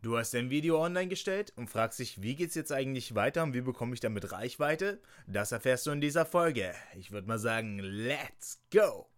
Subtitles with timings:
[0.00, 3.52] Du hast dein Video online gestellt und fragst dich, wie geht's jetzt eigentlich weiter und
[3.52, 5.00] wie bekomme ich damit Reichweite?
[5.26, 6.72] Das erfährst du in dieser Folge.
[6.96, 9.08] Ich würde mal sagen, let's go!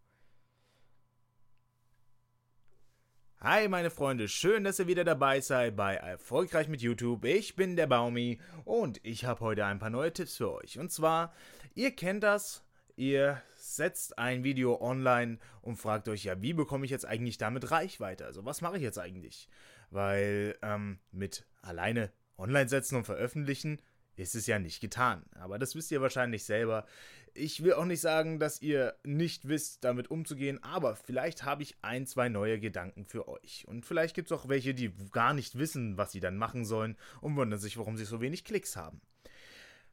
[3.40, 7.26] Hi meine Freunde, schön, dass ihr wieder dabei seid bei Erfolgreich mit YouTube.
[7.26, 10.78] Ich bin der Baumi und ich habe heute ein paar neue Tipps für euch.
[10.78, 11.34] Und zwar,
[11.74, 12.64] ihr kennt das,
[12.96, 17.70] ihr setzt ein Video online und fragt euch, ja, wie bekomme ich jetzt eigentlich damit
[17.70, 18.24] Reichweite?
[18.24, 19.48] Also was mache ich jetzt eigentlich?
[19.90, 23.80] Weil ähm, mit alleine online setzen und veröffentlichen
[24.16, 25.24] ist es ja nicht getan.
[25.34, 26.86] Aber das wisst ihr wahrscheinlich selber.
[27.32, 31.76] Ich will auch nicht sagen, dass ihr nicht wisst, damit umzugehen, aber vielleicht habe ich
[31.80, 33.64] ein, zwei neue Gedanken für euch.
[33.68, 36.96] Und vielleicht gibt es auch welche, die gar nicht wissen, was sie dann machen sollen
[37.20, 39.00] und wundern sich, warum sie so wenig Klicks haben.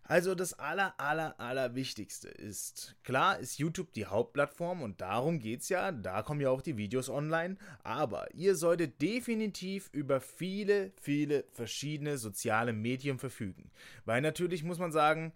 [0.08, 5.68] Also das aller, aller, aller Wichtigste ist, klar ist YouTube die Hauptplattform und darum geht's
[5.68, 11.44] ja, da kommen ja auch die Videos online, aber ihr solltet definitiv über viele, viele
[11.52, 13.70] verschiedene soziale Medien verfügen.
[14.06, 15.34] Weil natürlich muss man sagen,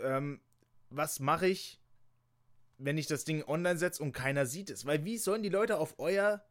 [0.00, 0.40] ähm,
[0.90, 1.80] was mache ich,
[2.78, 4.84] wenn ich das Ding online setze und keiner sieht es?
[4.84, 6.44] Weil wie sollen die Leute auf euer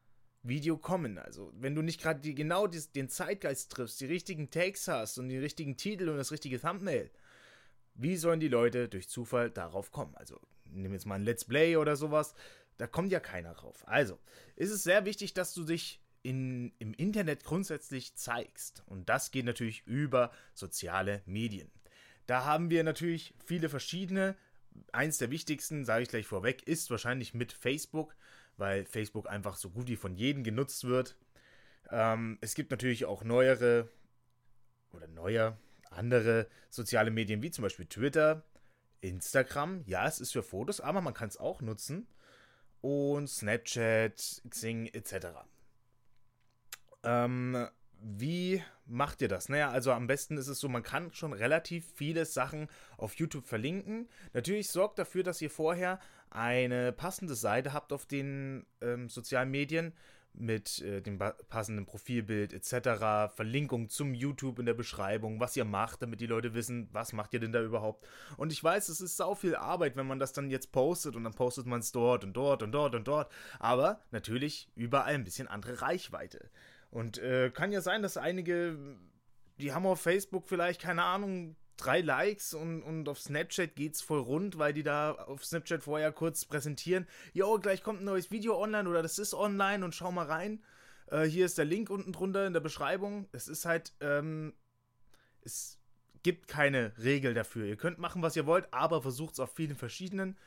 [0.43, 1.17] Video kommen.
[1.19, 5.39] Also, wenn du nicht gerade genau den Zeitgeist triffst, die richtigen Takes hast und den
[5.39, 7.11] richtigen Titel und das richtige Thumbnail,
[7.93, 10.15] wie sollen die Leute durch Zufall darauf kommen?
[10.15, 12.33] Also, nimm jetzt mal ein Let's Play oder sowas,
[12.77, 13.87] da kommt ja keiner drauf.
[13.87, 14.17] Also,
[14.55, 18.83] ist es sehr wichtig, dass du dich in, im Internet grundsätzlich zeigst.
[18.87, 21.71] Und das geht natürlich über soziale Medien.
[22.27, 24.35] Da haben wir natürlich viele verschiedene.
[24.93, 28.15] Eins der wichtigsten, sage ich gleich vorweg, ist wahrscheinlich mit Facebook,
[28.57, 31.17] weil Facebook einfach so gut wie von jedem genutzt wird.
[31.89, 33.89] Ähm, es gibt natürlich auch neuere
[34.93, 35.57] oder neuer,
[35.91, 38.43] andere soziale Medien wie zum Beispiel Twitter,
[39.01, 39.83] Instagram.
[39.85, 42.07] Ja, es ist für Fotos, aber man kann es auch nutzen.
[42.81, 45.27] Und Snapchat, Xing etc.
[47.03, 47.67] Ähm,
[48.01, 49.49] wie macht ihr das?
[49.49, 52.67] Naja, also am besten ist es so, man kann schon relativ viele Sachen
[52.97, 54.09] auf YouTube verlinken.
[54.33, 55.99] Natürlich sorgt dafür, dass ihr vorher
[56.31, 59.93] eine passende Seite habt auf den ähm, sozialen Medien,
[60.33, 66.01] mit äh, dem passenden Profilbild etc., Verlinkung zum YouTube in der Beschreibung, was ihr macht,
[66.01, 68.07] damit die Leute wissen, was macht ihr denn da überhaupt.
[68.37, 71.23] Und ich weiß, es ist sau viel Arbeit, wenn man das dann jetzt postet und
[71.23, 73.31] dann postet man es dort und dort und dort und dort.
[73.59, 76.49] Aber natürlich überall ein bisschen andere Reichweite.
[76.89, 78.77] Und äh, kann ja sein, dass einige,
[79.59, 84.19] die haben auf Facebook vielleicht, keine Ahnung, drei Likes und, und auf Snapchat geht's voll
[84.19, 88.61] rund, weil die da auf Snapchat vorher kurz präsentieren, jo, gleich kommt ein neues Video
[88.61, 90.63] online oder das ist online und schau mal rein.
[91.07, 93.27] Äh, hier ist der Link unten drunter in der Beschreibung.
[93.31, 94.53] Es ist halt, ähm,
[95.41, 95.79] es
[96.23, 97.65] gibt keine Regel dafür.
[97.65, 100.37] Ihr könnt machen, was ihr wollt, aber versucht es auf vielen verschiedenen.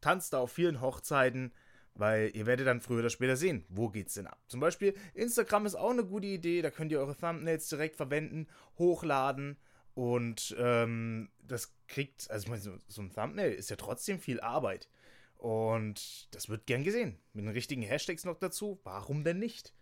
[0.00, 1.52] Tanzt da auf vielen Hochzeiten,
[1.94, 4.40] weil ihr werdet dann früher oder später sehen, wo geht's denn ab.
[4.48, 8.48] Zum Beispiel Instagram ist auch eine gute Idee, da könnt ihr eure Thumbnails direkt verwenden,
[8.78, 9.56] hochladen.
[9.94, 14.40] Und ähm, das kriegt, also ich meine, so, so, ein Thumbnail ist ja trotzdem viel
[14.40, 14.88] Arbeit.
[15.36, 17.18] Und das wird gern gesehen.
[17.32, 18.80] Mit den richtigen Hashtags noch dazu.
[18.84, 19.74] Warum denn nicht?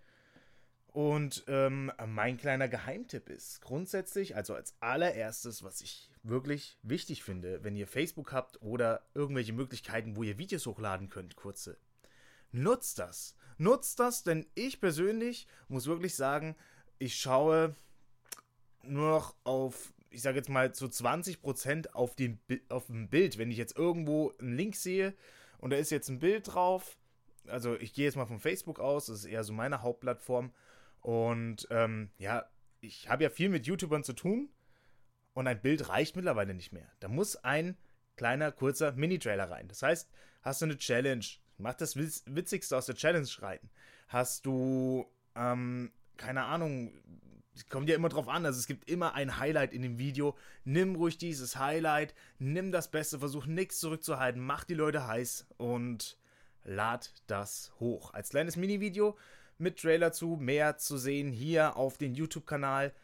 [0.93, 7.63] Und ähm, mein kleiner Geheimtipp ist grundsätzlich, also als allererstes, was ich wirklich wichtig finde,
[7.63, 11.79] wenn ihr Facebook habt oder irgendwelche Möglichkeiten, wo ihr Videos hochladen könnt, kurze.
[12.51, 13.37] Nutzt das.
[13.57, 16.57] Nutzt das, denn ich persönlich muss wirklich sagen,
[16.99, 17.77] ich schaue
[18.83, 22.39] nur noch auf ich sage jetzt mal zu 20% auf dem,
[22.69, 23.39] auf dem Bild.
[23.39, 25.15] Wenn ich jetzt irgendwo einen Link sehe
[25.59, 26.99] und da ist jetzt ein Bild drauf,
[27.47, 30.53] also ich gehe jetzt mal von Facebook aus, das ist eher so meine Hauptplattform.
[31.01, 32.45] Und ähm, ja,
[32.81, 34.51] ich habe ja viel mit YouTubern zu tun
[35.33, 36.91] und ein Bild reicht mittlerweile nicht mehr.
[37.01, 37.77] Da muss ein
[38.17, 39.69] kleiner, kurzer Mini-Trailer rein.
[39.69, 40.11] Das heißt,
[40.43, 41.25] hast du eine Challenge,
[41.57, 43.61] mach das Witzigste aus der Challenge rein.
[44.09, 45.07] Hast du,
[45.37, 46.93] ähm, keine Ahnung,
[47.69, 50.37] kommt ja immer drauf an, also es gibt immer ein Highlight in dem Video.
[50.65, 56.19] Nimm ruhig dieses Highlight, nimm das Beste, versuch nichts zurückzuhalten, mach die Leute heiß und
[56.65, 58.15] lad das hoch.
[58.15, 59.17] Als kleines Mini-Video
[59.59, 62.95] mit Trailer zu, mehr zu sehen hier auf den YouTube-Kanal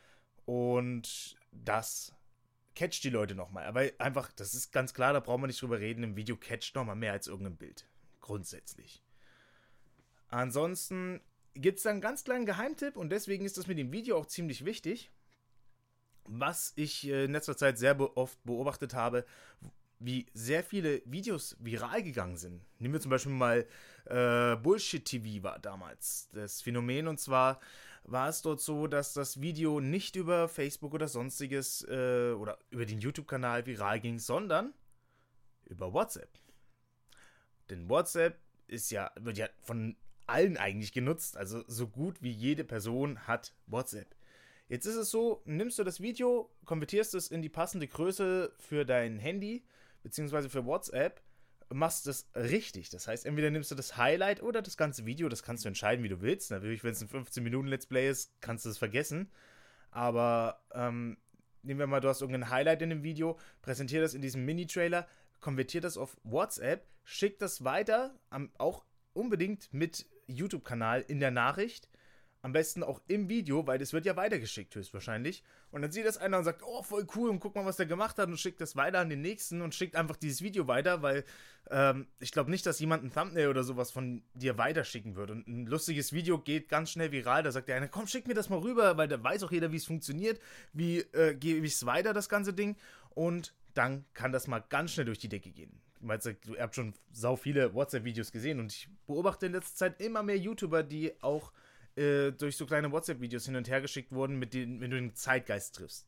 [0.45, 2.15] und das
[2.75, 3.65] catcht die Leute nochmal.
[3.67, 6.75] Aber einfach, das ist ganz klar, da brauchen wir nicht drüber reden, im Video catcht
[6.75, 7.89] nochmal mehr als irgendein Bild.
[8.21, 9.03] Grundsätzlich.
[10.29, 11.21] Ansonsten
[11.57, 14.27] gibt es da einen ganz kleinen Geheimtipp und deswegen ist das mit dem Video auch
[14.27, 15.11] ziemlich wichtig.
[16.25, 19.25] Was ich äh, in letzter Zeit sehr oft beobachtet habe,
[19.99, 22.63] wie sehr viele Videos viral gegangen sind.
[22.79, 23.67] Nehmen wir zum Beispiel mal
[24.05, 27.61] äh, Bullshit TV war damals das Phänomen und zwar
[28.05, 32.87] war es dort so, dass das Video nicht über Facebook oder sonstiges äh, oder über
[32.87, 34.75] den YouTube-Kanal viral ging, sondern
[35.65, 36.31] über WhatsApp.
[37.69, 38.39] Denn WhatsApp
[38.69, 41.37] ist ja, wird ja von allen eigentlich genutzt.
[41.37, 44.15] Also so gut wie jede Person hat WhatsApp.
[44.69, 48.85] Jetzt ist es so, nimmst du das Video, konvertierst es in die passende Größe für
[48.85, 49.65] dein Handy,
[50.03, 51.23] beziehungsweise für WhatsApp,
[51.73, 52.91] machst es richtig.
[52.91, 56.05] Das heißt, entweder nimmst du das Highlight oder das ganze Video, das kannst du entscheiden,
[56.05, 56.51] wie du willst.
[56.51, 59.31] Natürlich, wenn es ein 15-Minuten-Let's Play ist, kannst du es vergessen.
[59.91, 61.17] Aber ähm,
[61.63, 65.07] nehmen wir mal, du hast irgendein Highlight in dem Video, präsentier das in diesem Mini-Trailer,
[65.41, 68.19] konvertier das auf WhatsApp, schick das weiter,
[68.59, 71.89] auch unbedingt mit YouTube-Kanal in der Nachricht
[72.47, 75.43] am besten auch im Video, weil das wird ja weitergeschickt höchstwahrscheinlich.
[75.73, 77.87] Und dann sieht das einer und sagt, oh, voll cool und guck mal, was der
[77.87, 81.03] gemacht hat und schickt das weiter an den nächsten und schickt einfach dieses Video weiter,
[81.03, 81.25] weil
[81.71, 85.33] ähm, ich glaube nicht, dass jemand ein Thumbnail oder sowas von dir weiterschicken würde.
[85.33, 87.43] Und ein lustiges Video geht ganz schnell viral.
[87.43, 89.73] Da sagt der eine, komm, schick mir das mal rüber, weil da weiß auch jeder,
[89.73, 90.41] wie es funktioniert.
[90.73, 92.77] Wie äh, gebe ich es weiter, das ganze Ding?
[93.11, 95.81] Und dann kann das mal ganz schnell durch die Decke gehen.
[96.01, 100.39] Ihr habt schon sau viele WhatsApp-Videos gesehen und ich beobachte in letzter Zeit immer mehr
[100.39, 101.53] YouTuber, die auch
[101.97, 105.15] äh, durch so kleine WhatsApp-Videos hin und her geschickt wurden, mit denen, wenn du den
[105.15, 106.07] Zeitgeist triffst.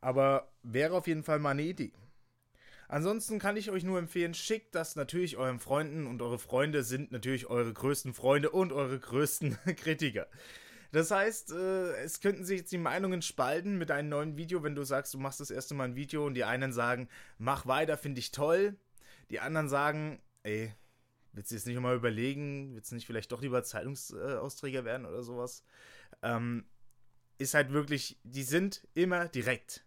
[0.00, 1.92] Aber wäre auf jeden Fall mal eine Idee.
[2.88, 7.10] Ansonsten kann ich euch nur empfehlen, schickt das natürlich euren Freunden und eure Freunde sind
[7.10, 10.28] natürlich eure größten Freunde und eure größten Kritiker.
[10.96, 14.74] Das heißt, äh, es könnten sich jetzt die Meinungen spalten mit einem neuen Video, wenn
[14.74, 17.08] du sagst, du machst das erste Mal ein Video und die einen sagen,
[17.38, 18.76] mach weiter, finde ich toll.
[19.30, 20.72] Die anderen sagen, ey,
[21.36, 22.74] Willst du jetzt nicht mal überlegen?
[22.74, 25.64] Willst du nicht vielleicht doch lieber Zeitungsausträger werden oder sowas?
[26.22, 26.64] Ähm,
[27.36, 29.84] ist halt wirklich, die sind immer direkt.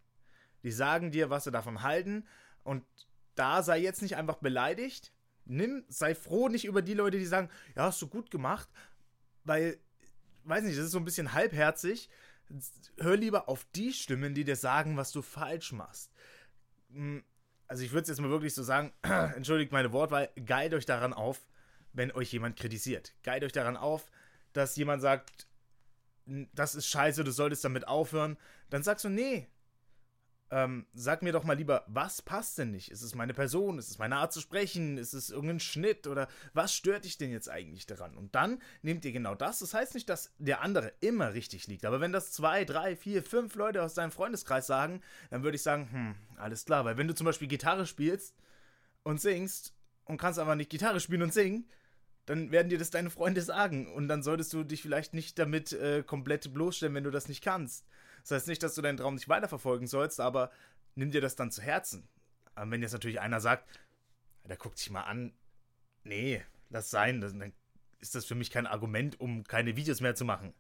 [0.62, 2.28] Die sagen dir, was sie davon halten.
[2.64, 2.86] Und
[3.34, 5.12] da sei jetzt nicht einfach beleidigt.
[5.46, 8.70] Nimm, sei froh nicht über die Leute, die sagen, ja, hast du gut gemacht.
[9.44, 9.80] Weil,
[10.50, 12.10] weiß nicht, das ist so ein bisschen halbherzig.
[12.98, 16.12] Hör lieber auf die Stimmen, die dir sagen, was du falsch machst.
[16.92, 17.24] Hm,
[17.68, 21.14] also ich würde es jetzt mal wirklich so sagen, entschuldigt meine Wortwahl, geilt euch daran
[21.14, 21.48] auf,
[21.94, 23.14] wenn euch jemand kritisiert.
[23.24, 24.10] Geilt euch daran auf,
[24.54, 25.48] dass jemand sagt,
[26.26, 28.38] das ist scheiße, du solltest damit aufhören.
[28.70, 29.48] Dann sagst du, nee,
[30.52, 32.90] ähm, sag mir doch mal lieber, was passt denn nicht?
[32.90, 33.78] Ist es meine Person?
[33.78, 34.98] Ist es meine Art zu sprechen?
[34.98, 36.08] Ist es irgendein Schnitt?
[36.08, 38.16] Oder was stört dich denn jetzt eigentlich daran?
[38.16, 39.60] Und dann nehmt ihr genau das.
[39.60, 41.86] Das heißt nicht, dass der andere immer richtig liegt.
[41.86, 45.64] Aber wenn das zwei, drei, vier, fünf Leute aus deinem Freundeskreis sagen, dann würde ich
[45.64, 46.84] sagen, hm, alles klar.
[46.84, 48.36] Weil wenn du zum Beispiel Gitarre spielst
[49.04, 49.74] und singst
[50.06, 51.70] und kannst aber nicht Gitarre spielen und singen,
[52.26, 53.92] dann werden dir das deine Freunde sagen.
[53.94, 57.44] Und dann solltest du dich vielleicht nicht damit äh, komplett bloßstellen, wenn du das nicht
[57.44, 57.86] kannst.
[58.22, 60.52] Das heißt nicht, dass du deinen Traum nicht weiterverfolgen sollst, aber
[60.96, 62.08] nimm dir das dann zu Herzen.
[62.56, 63.70] Aber wenn jetzt natürlich einer sagt,
[64.44, 65.34] der guckt sich mal an,
[66.04, 67.54] nee, lass sein, dann
[68.00, 70.54] ist das für mich kein Argument, um keine Videos mehr zu machen.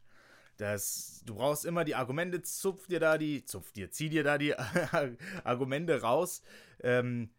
[0.57, 4.37] Das, du brauchst immer die Argumente, zupf dir da die, zupf dir, zieh dir da
[4.37, 4.53] die
[5.43, 6.41] Argumente raus,
[6.81, 7.29] ähm,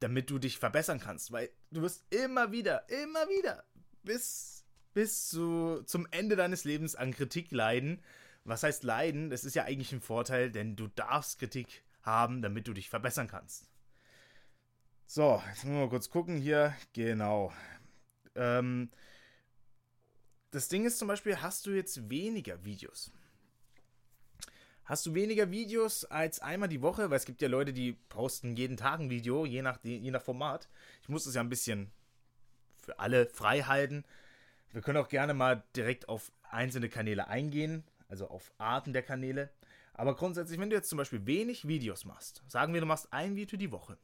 [0.00, 3.64] damit du dich verbessern kannst, weil du wirst immer wieder, immer wieder
[4.02, 8.02] bis, bis zu, zum Ende deines Lebens an Kritik leiden
[8.44, 9.30] was heißt leiden?
[9.30, 13.28] Das ist ja eigentlich ein Vorteil, denn du darfst Kritik haben, damit du dich verbessern
[13.28, 13.70] kannst.
[15.06, 16.74] So, jetzt müssen wir mal kurz gucken hier.
[16.92, 17.52] Genau.
[18.34, 18.90] Ähm,
[20.50, 23.12] das Ding ist zum Beispiel, hast du jetzt weniger Videos?
[24.84, 27.10] Hast du weniger Videos als einmal die Woche?
[27.10, 30.22] Weil es gibt ja Leute, die posten jeden Tag ein Video, je nach, je nach
[30.22, 30.68] Format.
[31.02, 31.92] Ich muss das ja ein bisschen
[32.82, 34.04] für alle frei halten.
[34.72, 39.50] Wir können auch gerne mal direkt auf einzelne Kanäle eingehen also auf Arten der Kanäle.
[39.94, 43.36] Aber grundsätzlich, wenn du jetzt zum Beispiel wenig Videos machst, sagen wir, du machst ein
[43.36, 43.96] Video die Woche.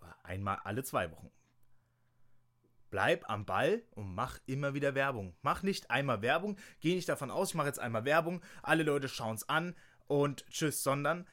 [0.00, 1.30] Oder einmal alle zwei Wochen.
[2.90, 5.34] Bleib am Ball und mach immer wieder Werbung.
[5.40, 9.08] Mach nicht einmal Werbung, geh nicht davon aus, ich mache jetzt einmal Werbung, alle Leute
[9.08, 9.74] schauen es an
[10.06, 11.26] und tschüss, sondern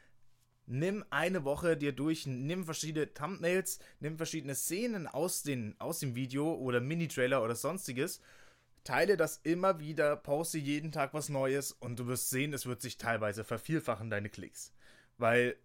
[0.66, 6.16] nimm eine Woche dir durch, nimm verschiedene Thumbnails, nimm verschiedene Szenen aus, den, aus dem
[6.16, 8.22] Video oder Mini-Trailer oder sonstiges
[8.84, 12.82] Teile das immer wieder, poste jeden Tag was Neues und du wirst sehen, es wird
[12.82, 14.74] sich teilweise vervielfachen, deine Klicks.
[15.18, 15.56] Weil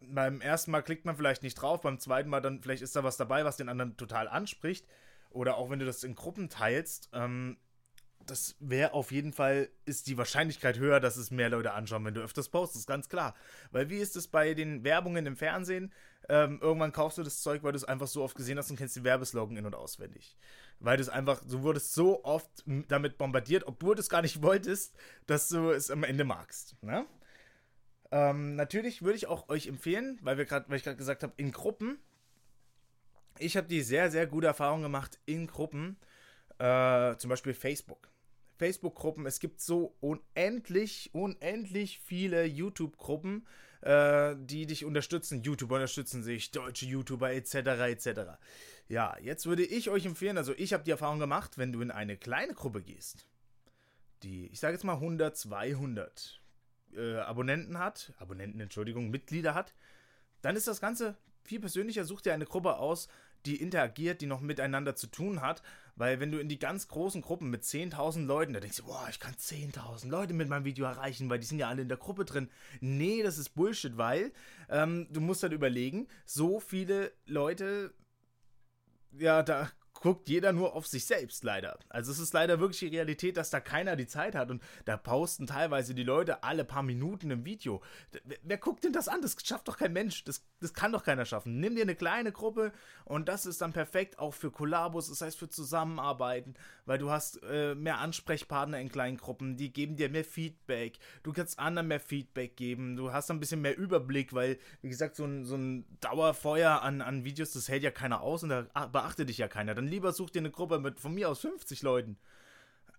[0.00, 3.04] beim ersten Mal klickt man vielleicht nicht drauf, beim zweiten Mal dann vielleicht ist da
[3.04, 4.86] was dabei, was den anderen total anspricht.
[5.30, 7.56] Oder auch wenn du das in Gruppen teilst, ähm,
[8.26, 12.14] das wäre auf jeden Fall, ist die Wahrscheinlichkeit höher, dass es mehr Leute anschauen, wenn
[12.14, 13.34] du öfters postest, ganz klar.
[13.70, 15.92] Weil wie ist es bei den Werbungen im Fernsehen?
[16.30, 18.76] Ähm, irgendwann kaufst du das Zeug, weil du es einfach so oft gesehen hast und
[18.76, 20.36] kennst die Werbeslogan in- und auswendig.
[20.78, 22.48] Weil du es einfach, du wurdest so oft
[22.86, 24.94] damit bombardiert, obwohl du es gar nicht wolltest,
[25.26, 26.80] dass du es am Ende magst.
[26.82, 27.04] Ne?
[28.12, 31.32] Ähm, natürlich würde ich auch euch empfehlen, weil wir gerade, weil ich gerade gesagt habe,
[31.36, 31.98] in Gruppen.
[33.40, 35.96] Ich habe die sehr, sehr gute Erfahrung gemacht in Gruppen,
[36.58, 38.09] äh, zum Beispiel Facebook.
[38.60, 39.24] Facebook-Gruppen.
[39.24, 43.46] Es gibt so unendlich, unendlich viele YouTube-Gruppen,
[43.80, 45.42] äh, die dich unterstützen.
[45.42, 47.54] YouTuber unterstützen sich, deutsche YouTuber etc.
[47.54, 48.20] etc.
[48.88, 51.90] Ja, jetzt würde ich euch empfehlen, also ich habe die Erfahrung gemacht, wenn du in
[51.90, 53.26] eine kleine Gruppe gehst,
[54.22, 56.42] die, ich sage jetzt mal 100, 200
[56.94, 59.74] äh, Abonnenten hat, Abonnenten, Entschuldigung, Mitglieder hat,
[60.42, 62.04] dann ist das Ganze viel persönlicher.
[62.04, 63.08] Such dir eine Gruppe aus,
[63.46, 65.62] die interagiert, die noch miteinander zu tun hat.
[65.96, 69.06] Weil wenn du in die ganz großen Gruppen mit 10.000 Leuten, da denkst du, boah,
[69.10, 71.98] ich kann 10.000 Leute mit meinem Video erreichen, weil die sind ja alle in der
[71.98, 72.48] Gruppe drin.
[72.80, 74.32] Nee, das ist Bullshit, weil
[74.70, 77.92] ähm, du musst halt überlegen, so viele Leute,
[79.12, 81.78] ja, da guckt jeder nur auf sich selbst, leider.
[81.88, 84.96] Also es ist leider wirklich die Realität, dass da keiner die Zeit hat und da
[84.96, 87.82] posten teilweise die Leute alle paar Minuten ein Video.
[88.24, 89.20] Wer, wer guckt denn das an?
[89.22, 90.24] Das schafft doch kein Mensch.
[90.24, 91.60] Das, das kann doch keiner schaffen.
[91.60, 92.72] Nimm dir eine kleine Gruppe
[93.04, 96.54] und das ist dann perfekt auch für Kollabos, das heißt für Zusammenarbeiten,
[96.86, 100.98] weil du hast äh, mehr Ansprechpartner in kleinen Gruppen, die geben dir mehr Feedback.
[101.22, 102.96] Du kannst anderen mehr Feedback geben.
[102.96, 107.00] Du hast ein bisschen mehr Überblick, weil, wie gesagt, so ein, so ein Dauerfeuer an,
[107.02, 109.74] an Videos, das hält ja keiner aus und da beachtet dich ja keiner.
[109.80, 112.18] Dann lieber such dir eine Gruppe mit von mir aus 50 Leuten.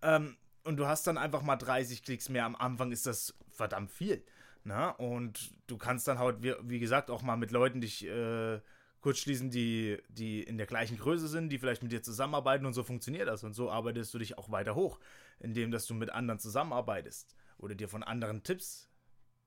[0.02, 2.44] Ähm, und du hast dann einfach mal 30 Klicks mehr.
[2.44, 4.24] Am Anfang ist das verdammt viel.
[4.64, 4.90] Na?
[4.90, 8.60] Und du kannst dann halt, wie, wie gesagt, auch mal mit Leuten dich äh,
[9.00, 12.72] kurz schließen, die, die in der gleichen Größe sind, die vielleicht mit dir zusammenarbeiten und
[12.72, 13.44] so funktioniert das.
[13.44, 14.98] Und so arbeitest du dich auch weiter hoch,
[15.38, 18.90] indem dass du mit anderen zusammenarbeitest oder dir von anderen Tipps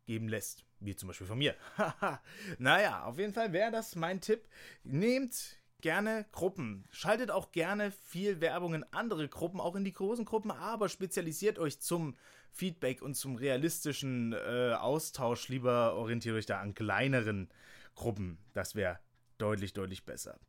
[0.06, 1.54] geben lässt, wie zum Beispiel von mir.
[2.60, 4.48] naja, auf jeden Fall wäre das mein Tipp.
[4.86, 6.84] Nehmt gerne Gruppen.
[6.90, 11.60] Schaltet auch gerne viel Werbung in andere Gruppen, auch in die großen Gruppen, aber spezialisiert
[11.60, 12.16] euch zum
[12.50, 15.48] Feedback und zum realistischen äh, Austausch.
[15.48, 17.50] Lieber orientiert euch da an kleineren
[17.94, 18.40] Gruppen.
[18.54, 18.98] Das wäre
[19.38, 20.40] deutlich, deutlich besser.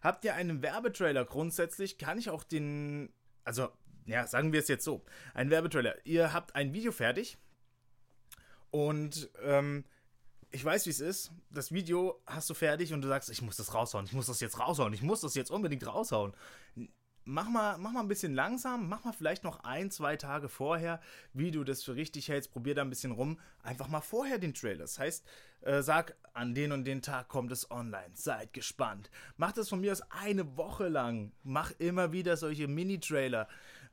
[0.00, 1.26] Habt ihr einen Werbetrailer?
[1.26, 3.12] Grundsätzlich kann ich auch den,
[3.44, 3.68] also,
[4.06, 6.06] ja, sagen wir es jetzt so: Ein Werbetrailer.
[6.06, 7.36] Ihr habt ein Video fertig
[8.70, 9.84] und ähm,
[10.50, 11.32] ich weiß, wie es ist.
[11.50, 14.40] Das Video hast du fertig und du sagst, ich muss das raushauen, ich muss das
[14.40, 16.32] jetzt raushauen, ich muss das jetzt unbedingt raushauen.
[17.28, 21.00] Mach mal, mach mal ein bisschen langsam, mach mal vielleicht noch ein, zwei Tage vorher,
[21.32, 23.40] wie du das für richtig hältst, probier da ein bisschen rum.
[23.64, 24.78] Einfach mal vorher den Trailer.
[24.78, 25.26] Das heißt,
[25.62, 29.10] äh, sag, an den und den Tag kommt es online, seid gespannt.
[29.36, 31.32] Mach das von mir aus eine Woche lang.
[31.42, 33.48] Mach immer wieder solche Mini-Trailer.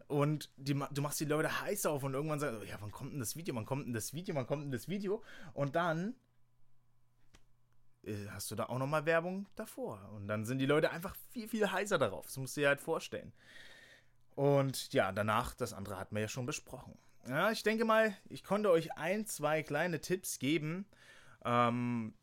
[0.07, 3.13] Und die, du machst die Leute heiß auf und irgendwann sagst du, ja, wann kommt
[3.13, 5.23] denn das Video, wann kommt denn das Video, wann kommt denn das Video?
[5.53, 6.13] Und dann
[8.31, 10.09] hast du da auch nochmal Werbung davor.
[10.15, 12.25] Und dann sind die Leute einfach viel, viel heißer darauf.
[12.25, 13.33] Das musst du dir halt vorstellen.
[14.35, 16.97] Und ja, danach, das andere hatten wir ja schon besprochen.
[17.27, 20.85] Ja, ich denke mal, ich konnte euch ein, zwei kleine Tipps geben.
[21.45, 22.13] Ähm,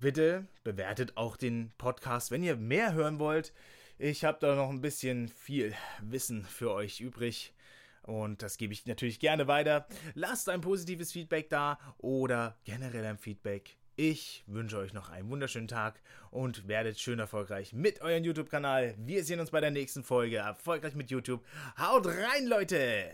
[0.00, 3.52] bitte bewertet auch den Podcast, wenn ihr mehr hören wollt.
[3.98, 7.54] Ich habe da noch ein bisschen viel Wissen für euch übrig.
[8.02, 9.86] Und das gebe ich natürlich gerne weiter.
[10.14, 15.68] Lasst ein positives Feedback da oder generell ein Feedback ich wünsche euch noch einen wunderschönen
[15.68, 16.00] Tag
[16.30, 18.94] und werdet schön erfolgreich mit eurem YouTube-Kanal.
[18.98, 20.36] Wir sehen uns bei der nächsten Folge.
[20.36, 21.44] Erfolgreich mit YouTube.
[21.78, 23.10] Haut rein, Leute!